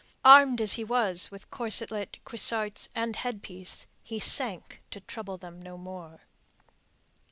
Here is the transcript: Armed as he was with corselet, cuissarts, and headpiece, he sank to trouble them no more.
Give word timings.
Armed 0.25 0.59
as 0.61 0.73
he 0.73 0.83
was 0.83 1.29
with 1.29 1.51
corselet, 1.51 2.17
cuissarts, 2.25 2.89
and 2.95 3.17
headpiece, 3.17 3.85
he 4.01 4.19
sank 4.19 4.81
to 4.89 4.99
trouble 4.99 5.37
them 5.37 5.61
no 5.61 5.77
more. 5.77 6.21